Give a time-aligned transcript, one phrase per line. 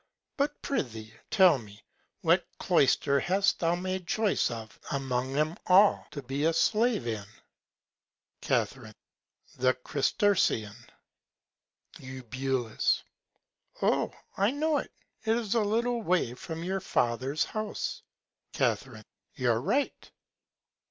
[0.35, 1.83] But, prithee, tell me,
[2.21, 7.23] what Cloyster hast thou made Choice of among 'em all, to be a Slave in?
[8.41, 8.65] Ca.
[9.57, 10.75] The Chrysertian.
[11.99, 12.23] Eu.
[13.83, 14.11] Oh!
[14.37, 14.91] I know it,
[15.23, 18.01] it is a little Way from your Father's House.
[18.53, 18.77] Ca.
[19.35, 20.11] You're right.